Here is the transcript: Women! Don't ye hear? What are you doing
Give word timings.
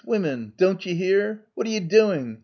Women! 0.03 0.53
Don't 0.57 0.83
ye 0.83 0.95
hear? 0.95 1.43
What 1.53 1.67
are 1.67 1.69
you 1.69 1.79
doing 1.81 2.39